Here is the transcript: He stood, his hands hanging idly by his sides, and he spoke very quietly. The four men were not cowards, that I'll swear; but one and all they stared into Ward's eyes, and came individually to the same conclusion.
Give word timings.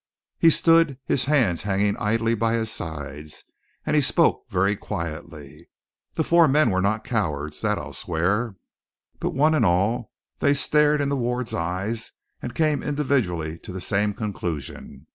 He 0.39 0.49
stood, 0.49 0.97
his 1.05 1.25
hands 1.25 1.61
hanging 1.61 1.95
idly 1.97 2.33
by 2.33 2.53
his 2.53 2.71
sides, 2.71 3.43
and 3.85 3.95
he 3.95 4.01
spoke 4.01 4.49
very 4.49 4.75
quietly. 4.75 5.69
The 6.15 6.23
four 6.23 6.47
men 6.47 6.71
were 6.71 6.81
not 6.81 7.03
cowards, 7.03 7.61
that 7.61 7.77
I'll 7.77 7.93
swear; 7.93 8.55
but 9.19 9.35
one 9.35 9.53
and 9.53 9.63
all 9.63 10.11
they 10.39 10.55
stared 10.55 11.01
into 11.01 11.15
Ward's 11.15 11.53
eyes, 11.53 12.13
and 12.41 12.55
came 12.55 12.81
individually 12.81 13.59
to 13.59 13.71
the 13.71 13.79
same 13.79 14.15
conclusion. 14.15 15.05